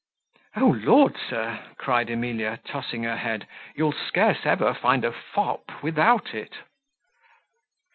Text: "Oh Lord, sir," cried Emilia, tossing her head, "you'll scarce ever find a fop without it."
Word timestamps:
"Oh 0.55 0.75
Lord, 0.83 1.15
sir," 1.15 1.59
cried 1.77 2.09
Emilia, 2.09 2.59
tossing 2.65 3.03
her 3.03 3.17
head, 3.17 3.45
"you'll 3.75 3.91
scarce 3.91 4.47
ever 4.47 4.73
find 4.73 5.05
a 5.05 5.11
fop 5.11 5.83
without 5.83 6.33
it." 6.33 6.55